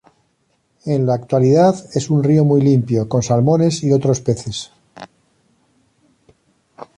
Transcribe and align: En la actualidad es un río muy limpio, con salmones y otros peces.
En 0.83 1.05
la 1.05 1.13
actualidad 1.13 1.75
es 1.93 2.09
un 2.09 2.23
río 2.23 2.43
muy 2.43 2.59
limpio, 2.59 3.07
con 3.07 3.21
salmones 3.21 3.83
y 3.83 3.93
otros 3.93 4.19
peces. 4.19 4.71